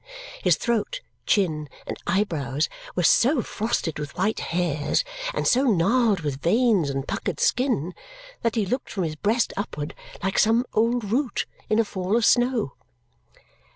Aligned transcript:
His 0.41 0.55
throat, 0.55 1.01
chin, 1.27 1.69
and 1.85 1.95
eyebrows 2.07 2.67
were 2.95 3.03
so 3.03 3.43
frosted 3.43 3.99
with 3.99 4.17
white 4.17 4.39
hairs 4.39 5.03
and 5.31 5.45
so 5.47 5.65
gnarled 5.65 6.21
with 6.21 6.41
veins 6.41 6.89
and 6.89 7.07
puckered 7.07 7.39
skin 7.39 7.93
that 8.41 8.55
he 8.55 8.65
looked 8.65 8.89
from 8.89 9.03
his 9.03 9.15
breast 9.15 9.53
upward 9.55 9.93
like 10.23 10.39
some 10.39 10.65
old 10.73 11.11
root 11.11 11.45
in 11.69 11.77
a 11.77 11.85
fall 11.85 12.17
of 12.17 12.25
snow. 12.25 12.73